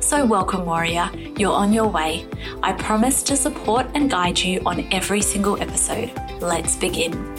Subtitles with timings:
[0.00, 1.10] So, welcome, warrior.
[1.38, 2.26] You're on your way.
[2.62, 6.12] I promise to support and guide you on every single episode.
[6.40, 7.35] Let's begin.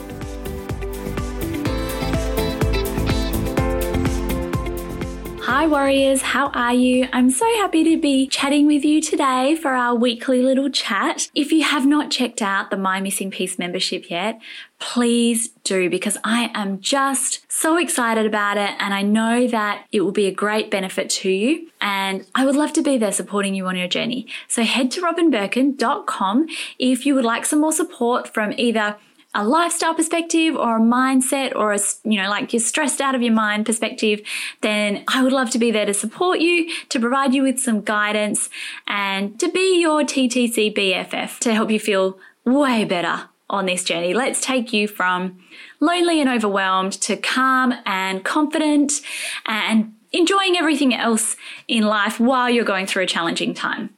[5.58, 6.22] Hi, warriors.
[6.22, 7.08] How are you?
[7.12, 11.32] I'm so happy to be chatting with you today for our weekly little chat.
[11.34, 14.40] If you have not checked out the My Missing Piece membership yet,
[14.78, 20.02] please do because I am just so excited about it and I know that it
[20.02, 23.56] will be a great benefit to you and I would love to be there supporting
[23.56, 24.28] you on your journey.
[24.48, 28.98] So head to robynbirkin.com if you would like some more support from either
[29.38, 33.22] a lifestyle perspective or a mindset or a, you know, like you're stressed out of
[33.22, 34.20] your mind perspective,
[34.62, 37.82] then I would love to be there to support you, to provide you with some
[37.82, 38.50] guidance
[38.88, 44.16] and to be your TTC BFF to help you feel way better on this journey.
[44.16, 45.38] Let's take you from
[45.80, 49.02] lonely and overwhelmed to calm and confident
[49.46, 51.36] and enjoying everything else
[51.68, 53.92] in life while you're going through a challenging time.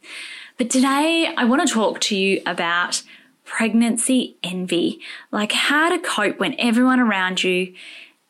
[0.57, 3.03] But today I want to talk to you about
[3.49, 7.73] pregnancy envy, like how to cope when everyone around you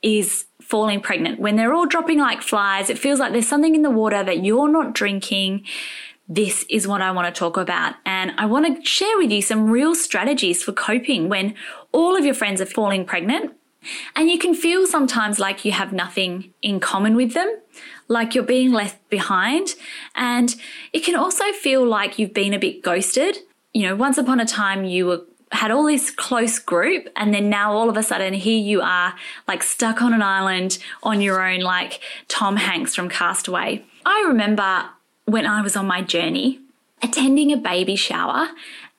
[0.01, 1.39] is falling pregnant.
[1.41, 4.45] When they're all dropping like flies, it feels like there's something in the water that
[4.45, 5.65] you're not drinking.
[6.29, 7.95] This is what I want to talk about.
[8.05, 11.53] And I want to share with you some real strategies for coping when
[11.91, 13.53] all of your friends are falling pregnant.
[14.15, 17.59] And you can feel sometimes like you have nothing in common with them,
[18.07, 19.75] like you're being left behind.
[20.15, 20.55] And
[20.93, 23.39] it can also feel like you've been a bit ghosted
[23.73, 27.49] you know, once upon a time you were had all this close group and then
[27.49, 29.15] now all of a sudden here you are
[29.47, 33.83] like stuck on an island on your own like Tom Hanks from Castaway.
[34.05, 34.89] I remember
[35.25, 36.59] when I was on my journey
[37.01, 38.49] attending a baby shower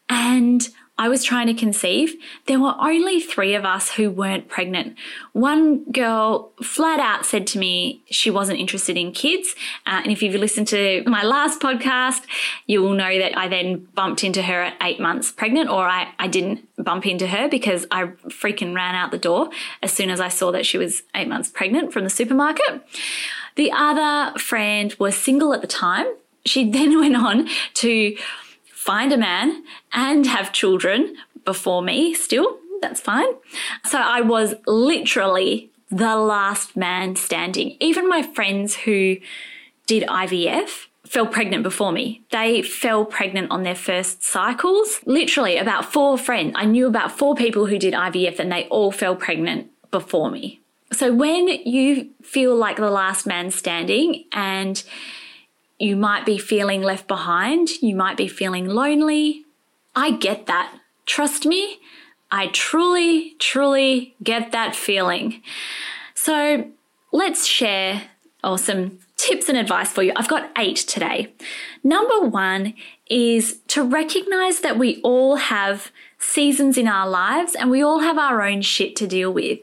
[0.08, 0.68] and
[1.00, 2.14] I was trying to conceive,
[2.46, 4.98] there were only three of us who weren't pregnant.
[5.32, 9.54] One girl flat out said to me she wasn't interested in kids.
[9.86, 12.26] Uh, and if you've listened to my last podcast,
[12.66, 16.12] you will know that I then bumped into her at eight months pregnant, or I,
[16.18, 19.48] I didn't bump into her because I freaking ran out the door
[19.82, 22.86] as soon as I saw that she was eight months pregnant from the supermarket.
[23.56, 26.08] The other friend was single at the time.
[26.44, 28.16] She then went on to
[28.80, 31.14] find a man and have children
[31.44, 32.58] before me still.
[32.80, 33.28] That's fine.
[33.84, 37.76] So I was literally the last man standing.
[37.78, 39.18] Even my friends who
[39.86, 42.22] did IVF fell pregnant before me.
[42.30, 45.00] They fell pregnant on their first cycles.
[45.04, 46.54] Literally, about four friends.
[46.56, 50.60] I knew about four people who did IVF and they all fell pregnant before me.
[50.90, 54.82] So when you feel like the last man standing and
[55.80, 57.70] you might be feeling left behind.
[57.80, 59.46] You might be feeling lonely.
[59.96, 60.78] I get that.
[61.06, 61.80] Trust me,
[62.30, 65.42] I truly, truly get that feeling.
[66.14, 66.70] So
[67.12, 68.02] let's share
[68.56, 70.12] some tips and advice for you.
[70.16, 71.32] I've got eight today.
[71.82, 72.74] Number one
[73.08, 78.18] is to recognize that we all have seasons in our lives and we all have
[78.18, 79.60] our own shit to deal with.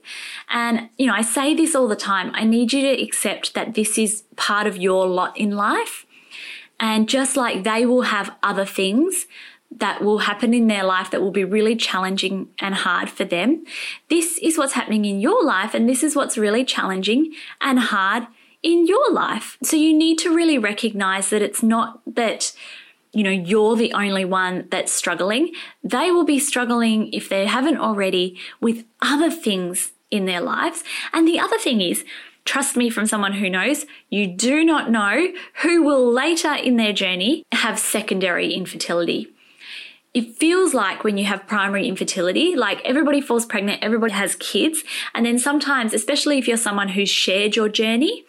[0.50, 2.32] And, you know, I say this all the time.
[2.34, 6.07] I need you to accept that this is part of your lot in life.
[6.80, 9.26] And just like they will have other things
[9.72, 13.66] that will happen in their life that will be really challenging and hard for them,
[14.10, 18.28] this is what's happening in your life, and this is what's really challenging and hard
[18.64, 19.58] in your life.
[19.62, 22.54] So you need to really recognize that it's not that
[23.14, 25.52] you know you're the only one that's struggling.
[25.84, 30.84] They will be struggling if they haven't already with other things in their lives.
[31.14, 32.06] And the other thing is
[32.48, 36.94] Trust me from someone who knows, you do not know who will later in their
[36.94, 39.28] journey have secondary infertility.
[40.14, 44.86] It feels like when you have primary infertility, like everybody falls pregnant, everybody has kids.
[45.14, 48.24] And then sometimes, especially if you're someone who's shared your journey,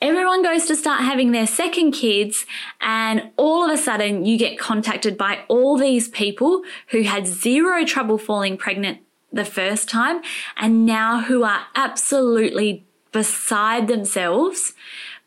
[0.00, 2.46] everyone goes to start having their second kids,
[2.80, 7.84] and all of a sudden you get contacted by all these people who had zero
[7.84, 9.00] trouble falling pregnant
[9.30, 10.22] the first time
[10.56, 14.74] and now who are absolutely beside themselves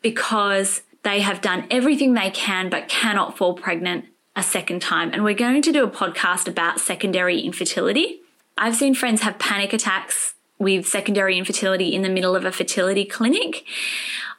[0.02, 5.10] because they have done everything they can but cannot fall pregnant a second time.
[5.12, 8.20] And we're going to do a podcast about secondary infertility.
[8.56, 13.04] I've seen friends have panic attacks with secondary infertility in the middle of a fertility
[13.04, 13.64] clinic.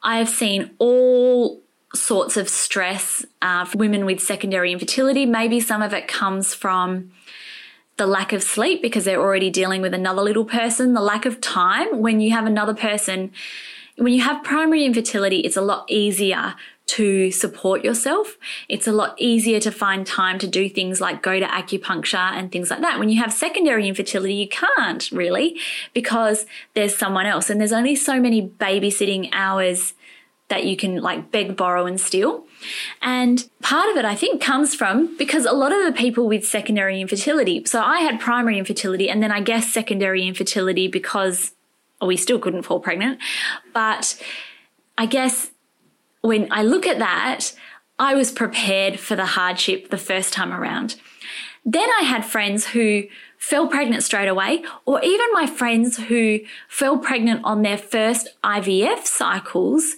[0.04, 1.62] I have seen all
[1.94, 5.26] sorts of stress uh, for women with secondary infertility.
[5.26, 7.12] Maybe some of it comes from
[7.98, 11.40] the lack of sleep because they're already dealing with another little person, the lack of
[11.40, 13.32] time when you have another person.
[13.98, 16.56] When you have primary infertility, it's a lot easier
[16.88, 18.38] to support yourself.
[18.70, 22.52] It's a lot easier to find time to do things like go to acupuncture and
[22.52, 23.00] things like that.
[23.00, 25.60] When you have secondary infertility, you can't really
[25.94, 29.94] because there's someone else and there's only so many babysitting hours
[30.48, 32.46] that you can like beg, borrow, and steal.
[33.02, 36.46] And part of it, I think, comes from because a lot of the people with
[36.46, 41.52] secondary infertility, so I had primary infertility and then I guess secondary infertility because
[42.02, 43.20] we still couldn't fall pregnant.
[43.74, 44.22] But
[44.98, 45.52] I guess
[46.22, 47.54] when I look at that,
[47.98, 50.96] I was prepared for the hardship the first time around.
[51.64, 53.04] Then I had friends who
[53.38, 59.06] fell pregnant straight away, or even my friends who fell pregnant on their first IVF
[59.06, 59.96] cycles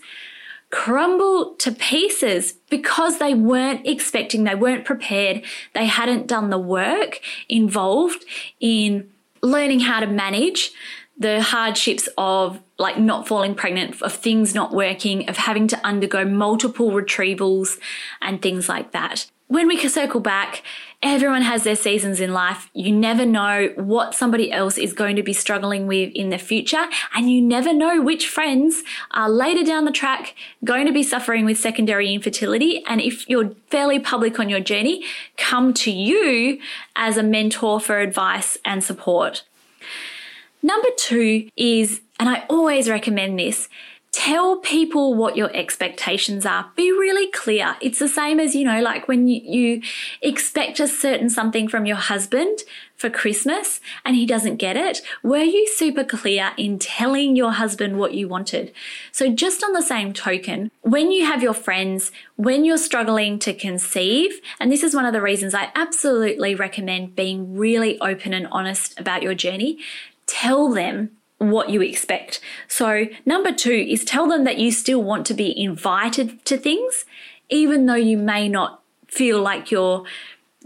[0.69, 5.44] crumble to pieces because they weren't expecting, they weren't prepared,
[5.74, 8.25] they hadn't done the work involved
[8.60, 9.10] in
[9.42, 10.72] learning how to manage
[11.18, 16.24] the hardships of like not falling pregnant, of things not working, of having to undergo
[16.25, 17.80] multiple retrievals
[18.22, 19.25] and things like that.
[19.49, 20.61] When we circle back,
[21.01, 22.69] everyone has their seasons in life.
[22.73, 26.85] You never know what somebody else is going to be struggling with in the future,
[27.15, 30.35] and you never know which friends are later down the track
[30.65, 32.83] going to be suffering with secondary infertility.
[32.88, 35.05] And if you're fairly public on your journey,
[35.38, 36.59] come to you
[36.97, 39.44] as a mentor for advice and support.
[40.61, 43.69] Number two is, and I always recommend this,
[44.18, 46.72] tell people what your expectations are.
[46.75, 47.78] Be really clear.
[47.81, 49.81] It's the same as, you know, like when you, you,
[50.24, 52.58] expect a certain something from your husband
[52.96, 55.04] for Christmas and he doesn't get it.
[55.22, 58.74] Were you super clear in telling your husband what you wanted?
[59.12, 63.54] So just on the same token, when you have your friends, when you're struggling to
[63.54, 68.48] conceive, and this is one of the reasons I absolutely recommend being really open and
[68.48, 69.78] honest about your journey
[70.25, 72.39] tell them what you expect.
[72.68, 77.06] So, number two is tell them that you still want to be invited to things,
[77.50, 80.04] even though you may not feel like you're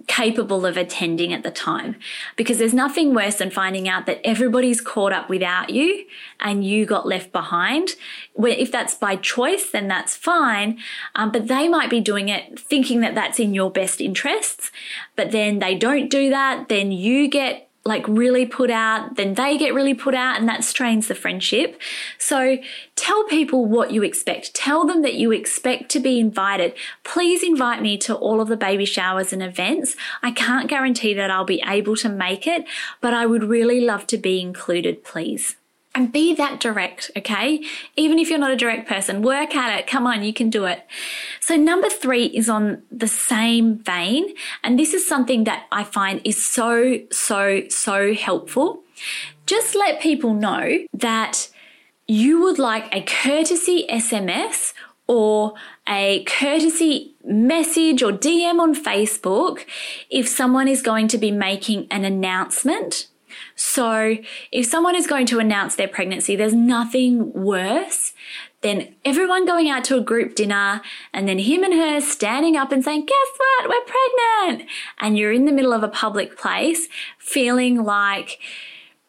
[0.07, 1.95] capable of attending at the time.
[2.35, 6.05] Because there's nothing worse than finding out that everybody's caught up without you
[6.39, 7.95] and you got left behind.
[8.35, 10.79] If that's by choice, then that's fine.
[11.15, 14.71] Um, but they might be doing it thinking that that's in your best interests.
[15.15, 16.69] But then they don't do that.
[16.69, 20.63] Then you get like really put out, then they get really put out, and that
[20.63, 21.81] strains the friendship.
[22.17, 22.57] So
[22.95, 24.53] tell people what you expect.
[24.53, 26.73] Tell them that you expect to be invited.
[27.03, 29.95] Please invite me to all of the baby showers and events.
[30.21, 32.65] I can't guarantee that I'll be able to make it,
[33.01, 35.55] but I would really love to be included, please.
[35.93, 37.65] And be that direct, okay?
[37.97, 39.87] Even if you're not a direct person, work at it.
[39.87, 40.87] Come on, you can do it.
[41.41, 44.33] So, number three is on the same vein.
[44.63, 48.83] And this is something that I find is so, so, so helpful.
[49.45, 51.49] Just let people know that
[52.07, 54.73] you would like a courtesy SMS
[55.07, 55.55] or
[55.89, 59.65] a courtesy message or DM on Facebook
[60.09, 63.07] if someone is going to be making an announcement
[63.55, 64.17] so,
[64.51, 68.13] if someone is going to announce their pregnancy, there's nothing worse
[68.61, 70.81] than everyone going out to a group dinner
[71.13, 73.69] and then him and her standing up and saying, Guess what?
[73.69, 73.93] We're
[74.47, 74.69] pregnant.
[74.99, 76.87] And you're in the middle of a public place
[77.17, 78.39] feeling like,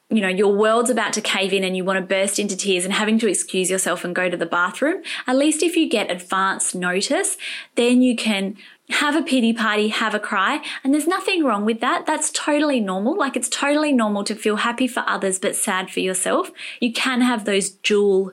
[0.09, 2.85] you know, your world's about to cave in and you want to burst into tears
[2.85, 5.03] and having to excuse yourself and go to the bathroom.
[5.27, 7.37] At least if you get advance notice,
[7.77, 8.57] then you can
[8.91, 10.63] have a pity party, have a cry.
[10.83, 12.05] And there's nothing wrong with that.
[12.07, 13.17] That's totally normal.
[13.17, 16.51] Like it's totally normal to feel happy for others, but sad for yourself.
[16.81, 18.33] You can have those dual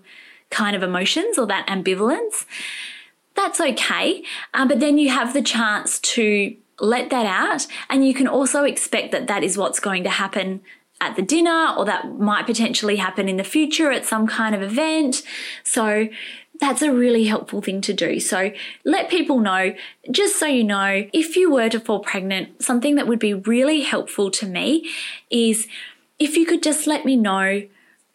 [0.50, 2.46] kind of emotions or that ambivalence.
[3.36, 4.24] That's okay.
[4.54, 7.68] Um, but then you have the chance to let that out.
[7.90, 10.62] And you can also expect that that is what's going to happen
[11.02, 14.62] at the dinner or that might potentially happen in the future at some kind of
[14.62, 15.24] event.
[15.64, 16.10] So
[16.60, 18.20] that's a really helpful thing to do.
[18.20, 18.52] So
[18.84, 19.74] let people know,
[20.12, 23.82] just so you know, if you were to fall pregnant, something that would be really
[23.82, 24.90] helpful to me
[25.30, 25.68] is
[26.20, 27.64] if you could just let me know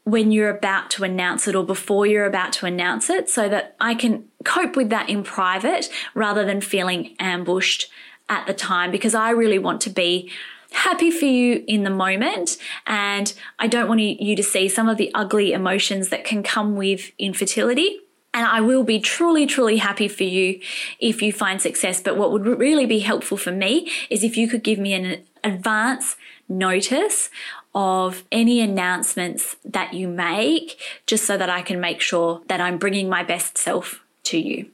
[0.05, 3.75] when you're about to announce it or before you're about to announce it so that
[3.81, 7.91] I can cope with that in private rather than feeling ambushed
[8.29, 10.31] at the time because I really want to be
[10.73, 14.99] happy for you in the moment and I don't want you to see some of
[14.99, 18.01] the ugly emotions that can come with infertility.
[18.35, 20.61] And I will be truly, truly happy for you
[20.99, 22.03] if you find success.
[22.03, 25.23] But what would really be helpful for me is if you could give me an
[25.45, 26.17] advance
[26.49, 27.31] notice
[27.75, 32.77] of any announcements that you make, just so that I can make sure that I'm
[32.77, 34.71] bringing my best self to you.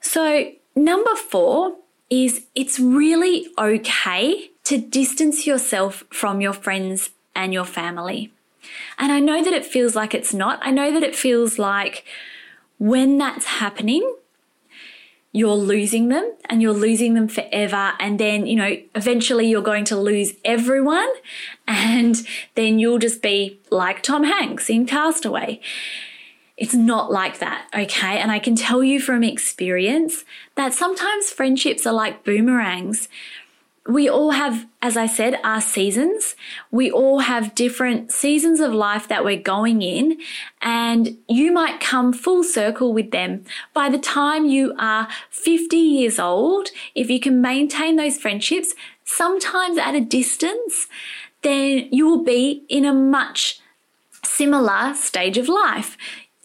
[0.00, 1.76] So, number four
[2.08, 8.32] is it's really okay to distance yourself from your friends and your family.
[8.98, 10.58] And I know that it feels like it's not.
[10.62, 12.04] I know that it feels like
[12.78, 14.16] when that's happening,
[15.32, 17.92] you're losing them and you're losing them forever.
[18.00, 21.08] And then, you know, eventually you're going to lose everyone.
[21.68, 22.16] And
[22.56, 25.60] then you'll just be like Tom Hanks in Castaway.
[26.56, 28.18] It's not like that, okay?
[28.18, 30.24] And I can tell you from experience
[30.56, 33.08] that sometimes friendships are like boomerangs
[33.94, 36.36] we all have, as I said, our seasons.
[36.70, 40.18] We all have different seasons of life that we're going in,
[40.60, 43.44] and you might come full circle with them.
[43.74, 49.78] By the time you are 50 years old, if you can maintain those friendships, sometimes
[49.78, 50.86] at a distance,
[51.42, 53.60] then you will be in a much
[54.24, 55.96] similar stage of life.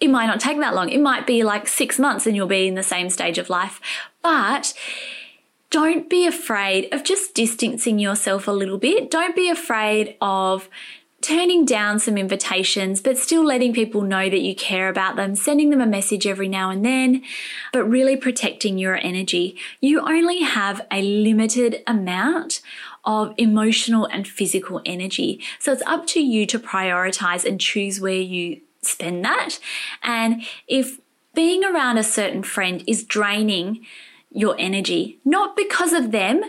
[0.02, 0.90] It might not take that long.
[0.90, 3.80] It might be like six months and you'll be in the same stage of life.
[4.22, 4.74] But
[5.76, 9.12] don't be afraid of just distancing yourself a little bit.
[9.12, 10.70] Don't be afraid of
[11.20, 15.72] turning down some invitations, but still letting people know that you care about them, sending
[15.72, 17.22] them a message every now and then,
[17.74, 19.58] but really protecting your energy.
[19.82, 22.62] You only have a limited amount
[23.04, 25.42] of emotional and physical energy.
[25.60, 29.60] So it's up to you to prioritize and choose where you spend that.
[30.04, 31.02] And if
[31.34, 33.86] being around a certain friend is draining,
[34.36, 36.42] your energy, not because of them,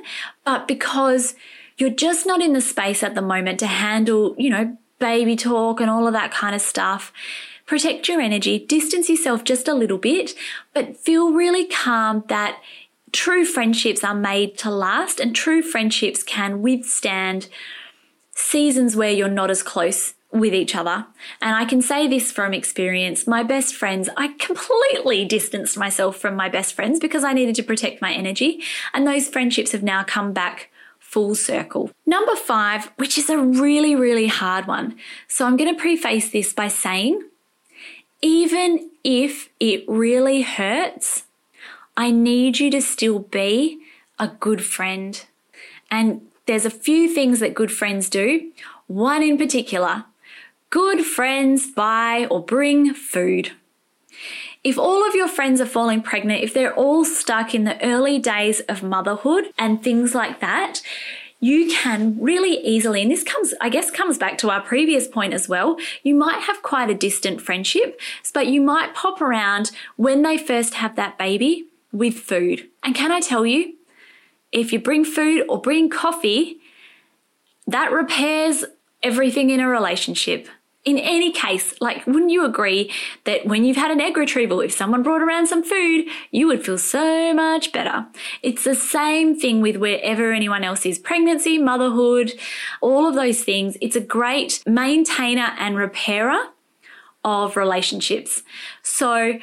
[0.45, 1.35] but because
[1.79, 5.81] you're just not in the space at the moment to handle, you know, baby talk
[5.81, 7.13] and all of that kind of stuff.
[7.67, 10.35] Protect your energy, distance yourself just a little bit,
[10.73, 12.61] but feel really calm that
[13.13, 17.49] true friendships are made to last and true friendships can withstand
[18.35, 21.07] seasons where you're not as close with each other.
[21.41, 23.27] And I can say this from experience.
[23.27, 27.63] My best friends, I completely distanced myself from my best friends because I needed to
[27.63, 28.63] protect my energy.
[28.95, 31.91] And those friendships have now come back full circle.
[32.05, 34.97] Number five, which is a really, really hard one.
[35.29, 37.23] So I'm going to preface this by saying,
[38.23, 41.25] even if it really hurts,
[41.97, 43.81] I need you to still be
[44.19, 45.25] a good friend.
[45.91, 48.53] And there's a few things that good friends do.
[48.87, 50.05] One in particular
[50.77, 53.53] Good friends buy or bring food.
[54.63, 58.19] If all of your friends are falling pregnant, if they're all stuck in the early
[58.19, 60.83] days of motherhood and things like that,
[61.41, 65.33] you can really easily, and this comes, I guess, comes back to our previous point
[65.33, 65.79] as well.
[66.03, 67.99] You might have quite a distant friendship,
[68.35, 72.69] but you might pop around when they first have that baby with food.
[72.83, 73.77] And can I tell you,
[74.53, 76.59] if you bring food or bring coffee,
[77.67, 78.67] that repairs
[79.03, 80.51] everything in a relationship.
[80.87, 82.93] In any case, like, wouldn't you agree
[83.25, 86.65] that when you've had an egg retrieval, if someone brought around some food, you would
[86.65, 88.07] feel so much better?
[88.41, 92.35] It's the same thing with wherever anyone else is pregnancy, motherhood,
[92.81, 93.77] all of those things.
[93.81, 96.51] It's a great maintainer and repairer
[97.25, 98.45] of relationships.
[98.83, 99.41] So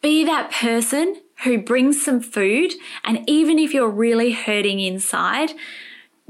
[0.00, 2.72] be that person who brings some food,
[3.04, 5.50] and even if you're really hurting inside,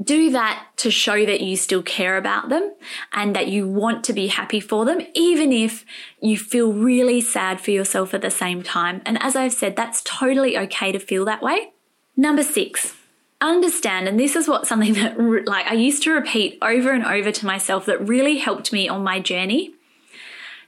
[0.03, 2.73] do that to show that you still care about them
[3.13, 5.85] and that you want to be happy for them, even if
[6.19, 9.01] you feel really sad for yourself at the same time.
[9.05, 11.71] And as I've said, that's totally okay to feel that way.
[12.17, 12.95] Number six,
[13.39, 17.31] understand, and this is what something that like I used to repeat over and over
[17.31, 19.73] to myself that really helped me on my journey.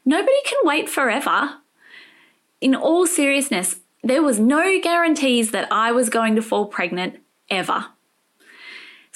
[0.05, 1.55] Nobody can wait forever.
[2.61, 7.19] In all seriousness, there was no guarantees that I was going to fall pregnant
[7.49, 7.87] ever.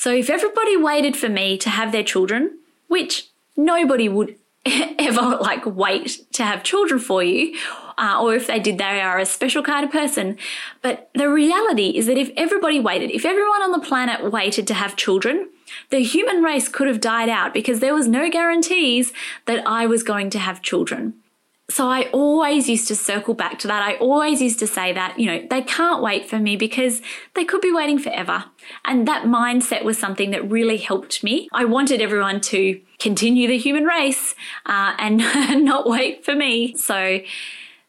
[0.01, 5.63] So if everybody waited for me to have their children, which nobody would ever like
[5.63, 7.55] wait to have children for you,
[7.99, 10.39] uh, or if they did, they are a special kind of person.
[10.81, 14.73] But the reality is that if everybody waited, if everyone on the planet waited to
[14.73, 15.49] have children,
[15.91, 19.13] the human race could have died out because there was no guarantees
[19.45, 21.20] that I was going to have children.
[21.69, 23.81] So I always used to circle back to that.
[23.81, 27.01] I always used to say that, you know, they can't wait for me because
[27.33, 28.43] they could be waiting forever.
[28.83, 31.47] And that mindset was something that really helped me.
[31.53, 35.17] I wanted everyone to continue the human race uh, and
[35.63, 36.75] not wait for me.
[36.75, 37.21] So,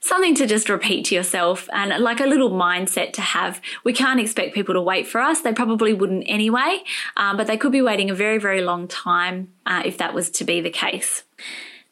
[0.03, 3.61] something to just repeat to yourself and like a little mindset to have.
[3.85, 5.41] We can't expect people to wait for us.
[5.41, 6.83] They probably wouldn't anyway,
[7.17, 10.29] um, but they could be waiting a very, very long time uh, if that was
[10.31, 11.23] to be the case.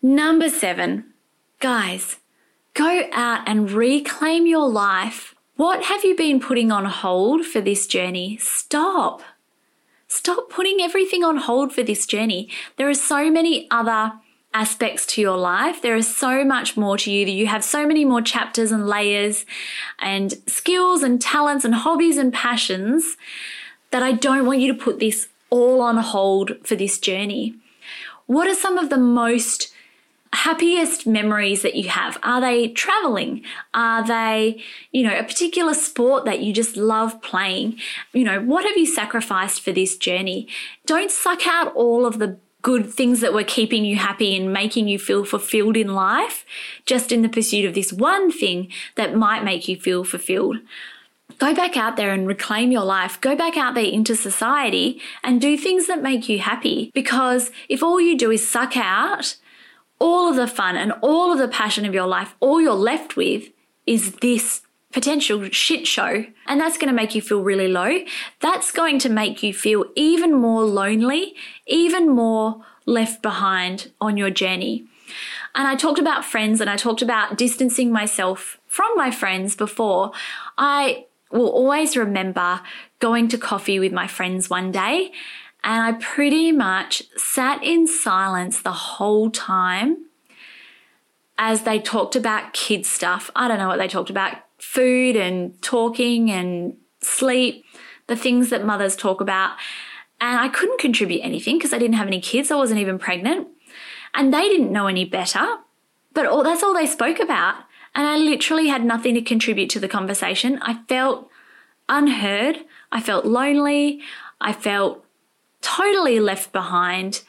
[0.03, 1.05] Number seven,
[1.61, 2.17] Guys,
[2.73, 5.35] go out and reclaim your life.
[5.57, 8.39] What have you been putting on hold for this journey?
[8.39, 9.21] Stop.
[10.09, 12.49] Stop putting everything on hold for this journey.
[12.79, 14.15] There are so many other
[14.55, 15.83] aspects to your life.
[15.83, 17.27] There is so much more to you.
[17.27, 19.45] You have so many more chapters and layers
[19.99, 23.19] and skills and talents and hobbies and passions
[23.91, 27.55] that I don't want you to put this all on hold for this journey.
[28.25, 29.75] What are some of the most
[30.33, 32.19] happiest memories that you have?
[32.23, 33.43] Are they traveling?
[33.75, 37.79] Are they, you know, a particular sport that you just love playing?
[38.13, 40.49] You know, what have you sacrificed for this journey?
[40.87, 44.87] Don't suck out all of the good things that were keeping you happy and making
[44.87, 46.45] you feel fulfilled in life
[46.85, 50.59] just in the pursuit of this one thing that might make you feel fulfilled.
[51.39, 53.19] Go back out there and reclaim your life.
[53.21, 56.91] Go back out there into society and do things that make you happy.
[56.93, 59.37] Because if all you do is suck out
[60.01, 63.17] all of the fun and all of the passion of your life, all you're left
[63.17, 63.51] with
[63.87, 66.25] is this potential shit show.
[66.47, 68.01] And that's going to make you feel really low.
[68.41, 71.35] That's going to make you feel even more lonely,
[71.67, 74.87] even more left behind on your journey.
[75.55, 80.13] And I talked about friends and I talked about distancing myself from my friends before.
[80.57, 82.61] I will always remember
[83.01, 85.13] going to coffee with my friends one day
[85.63, 90.07] and I pretty much sat in silence the whole time
[91.39, 93.31] as they talked about kid stuff.
[93.35, 97.65] I don't know what they talked about food and talking and sleep,
[98.07, 99.57] the things that mothers talk about.
[100.21, 102.51] And I couldn't contribute anything because I didn't have any kids.
[102.51, 103.49] I wasn't even pregnant.
[104.15, 105.59] And they didn't know any better.
[106.13, 107.55] But all, that's all they spoke about.
[107.95, 110.59] And I literally had nothing to contribute to the conversation.
[110.63, 111.31] I felt
[111.89, 112.59] unheard.
[112.93, 114.03] I felt lonely.
[114.41, 115.05] I felt
[115.61, 117.23] totally left behind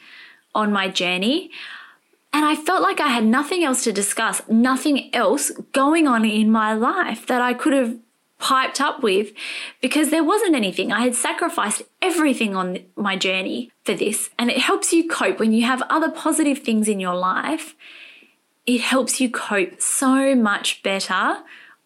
[0.54, 1.50] on my journey.
[2.32, 6.50] And I felt like I had nothing else to discuss, nothing else going on in
[6.50, 7.98] my life that I could have
[8.38, 9.32] piped up with
[9.80, 10.92] because there wasn't anything.
[10.92, 14.30] I had sacrificed everything on my journey for this.
[14.38, 17.74] And it helps you cope when you have other positive things in your life.
[18.66, 21.38] It helps you cope so much better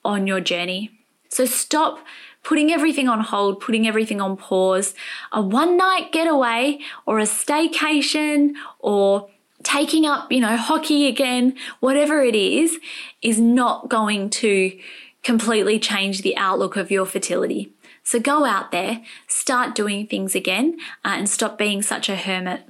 [0.05, 0.93] on your journey.
[1.29, 1.99] So stop
[2.47, 4.95] putting everything on hold, putting everything on pause.
[5.33, 9.29] A one night getaway or a staycation or
[9.65, 12.79] taking up, you know, hockey again, whatever it is,
[13.21, 14.79] is not going to
[15.25, 17.73] completely change the outlook of your fertility.
[18.05, 22.63] So go out there, start doing things again, uh, and stop being such a hermit.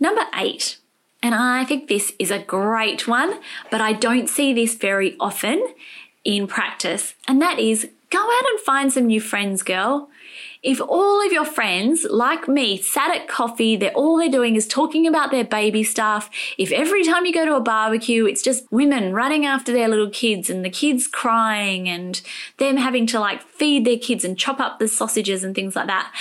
[0.00, 0.78] Number eight,
[1.22, 5.74] and I think this is a great one, but I don't see this very often
[6.24, 10.08] in practice, and that is go out and find some new friends, girl.
[10.62, 14.66] If all of your friends, like me, sat at coffee, they're all they're doing is
[14.66, 16.30] talking about their baby stuff.
[16.58, 20.10] If every time you go to a barbecue, it's just women running after their little
[20.10, 22.20] kids and the kids crying and
[22.56, 25.86] them having to like feed their kids and chop up the sausages and things like
[25.86, 26.12] that.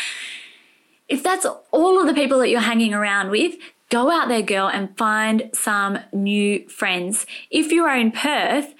[1.07, 3.55] If that's all of the people that you're hanging around with,
[3.89, 7.25] go out there, girl, and find some new friends.
[7.49, 8.75] If you are in Perth,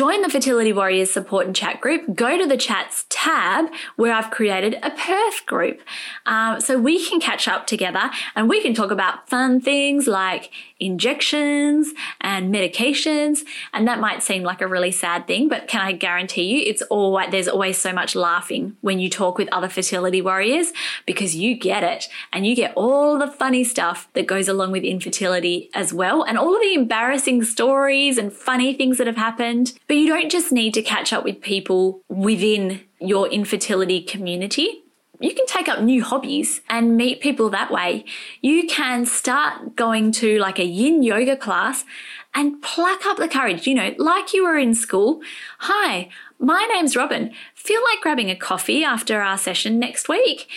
[0.00, 2.14] Join the Fertility Warriors support and chat group.
[2.14, 5.82] Go to the chats tab where I've created a Perth group.
[6.24, 10.52] Um, so we can catch up together and we can talk about fun things like
[10.80, 13.40] injections and medications.
[13.72, 16.82] And that might seem like a really sad thing, but can I guarantee you it's
[16.82, 20.72] always, there's always so much laughing when you talk with other fertility warriors
[21.06, 24.82] because you get it and you get all the funny stuff that goes along with
[24.82, 29.78] infertility as well and all of the embarrassing stories and funny things that have happened.
[29.86, 34.82] But you don't just need to catch up with people within your infertility community
[35.20, 38.04] you can take up new hobbies and meet people that way.
[38.40, 41.84] You can start going to like a yin yoga class
[42.34, 45.20] and pluck up the courage, you know, like you were in school.
[45.58, 47.32] Hi, my name's Robyn.
[47.54, 50.48] Feel like grabbing a coffee after our session next week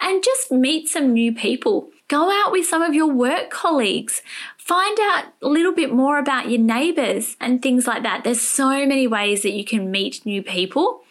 [0.00, 1.90] and just meet some new people.
[2.08, 4.22] Go out with some of your work colleagues.
[4.56, 8.24] Find out a little bit more about your neighbors and things like that.
[8.24, 11.02] There's so many ways that you can meet new people.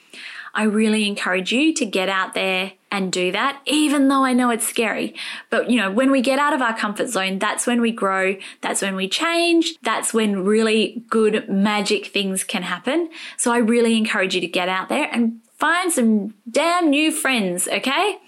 [0.54, 4.50] I really encourage you to get out there and do that, even though I know
[4.50, 5.16] it's scary.
[5.50, 8.38] But you know, when we get out of our comfort zone, that's when we grow,
[8.62, 13.10] that's when we change, that's when really good magic things can happen.
[13.36, 17.68] So I really encourage you to get out there and find some damn new friends,
[17.68, 18.20] okay?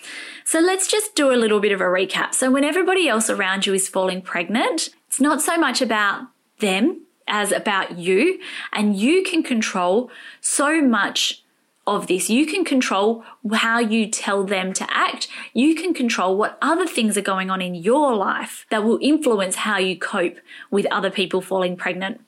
[0.43, 2.33] So let's just do a little bit of a recap.
[2.33, 6.27] So when everybody else around you is falling pregnant, it's not so much about
[6.59, 8.39] them as about you,
[8.73, 10.09] and you can control
[10.41, 11.43] so much
[11.87, 12.29] of this.
[12.29, 15.27] You can control how you tell them to act.
[15.53, 19.55] You can control what other things are going on in your life that will influence
[19.55, 20.37] how you cope
[20.69, 22.21] with other people falling pregnant.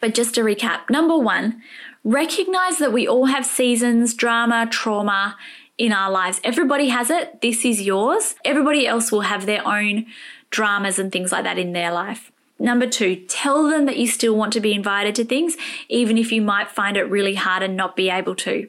[0.00, 1.62] But just to recap number one,
[2.04, 5.36] recognize that we all have seasons, drama, trauma
[5.78, 6.40] in our lives.
[6.42, 7.40] Everybody has it.
[7.40, 8.34] This is yours.
[8.44, 10.06] Everybody else will have their own
[10.50, 12.32] dramas and things like that in their life.
[12.58, 15.56] Number two, tell them that you still want to be invited to things,
[15.88, 18.68] even if you might find it really hard and not be able to.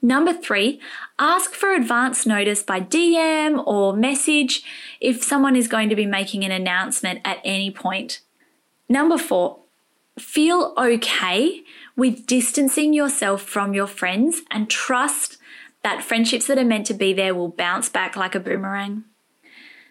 [0.00, 0.80] Number three,
[1.18, 4.62] ask for advance notice by DM or message
[5.00, 8.20] if someone is going to be making an announcement at any point.
[8.88, 9.58] Number four,
[10.18, 11.62] feel okay
[11.96, 15.38] with distancing yourself from your friends and trust
[15.82, 19.04] that friendships that are meant to be there will bounce back like a boomerang.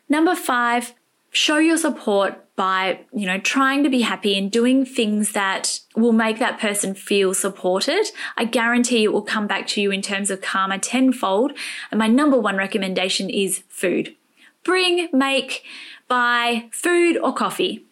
[0.08, 0.94] Number five,
[1.32, 6.12] show your support by, you know, trying to be happy and doing things that will
[6.12, 8.06] make that person feel supported.
[8.38, 11.54] I guarantee it will come back to you in terms of karma tenfold.
[11.90, 14.16] And my number one recommendation is food.
[14.64, 15.64] Bring, make,
[16.08, 17.86] buy food or coffee.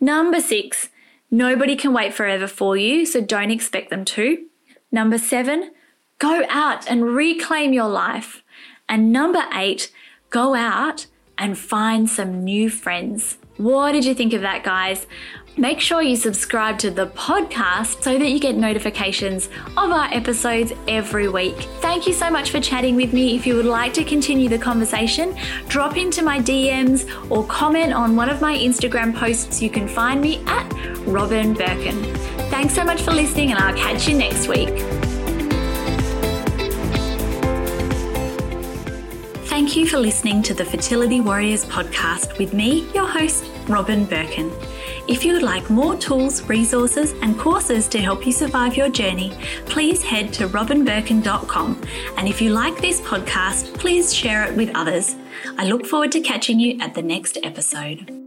[0.00, 0.88] Number six,
[1.30, 4.46] nobody can wait forever for you, so don't expect them to.
[4.92, 5.72] Number seven,
[6.18, 8.42] go out and reclaim your life.
[8.88, 9.90] And number eight,
[10.30, 11.06] go out
[11.38, 13.38] and find some new friends.
[13.56, 15.06] What did you think of that, guys?
[15.58, 20.74] Make sure you subscribe to the podcast so that you get notifications of our episodes
[20.86, 21.56] every week.
[21.80, 23.34] Thank you so much for chatting with me.
[23.34, 25.34] If you would like to continue the conversation,
[25.68, 29.62] drop into my DMs or comment on one of my Instagram posts.
[29.62, 30.70] You can find me at
[31.06, 32.02] Robyn Birkin.
[32.50, 34.95] Thanks so much for listening, and I'll catch you next week.
[39.66, 44.52] Thank you for listening to the Fertility Warriors podcast with me, your host, Robyn Birkin.
[45.08, 49.36] If you would like more tools, resources, and courses to help you survive your journey,
[49.64, 51.82] please head to robynbirkin.com.
[52.16, 55.16] And if you like this podcast, please share it with others.
[55.58, 58.25] I look forward to catching you at the next episode.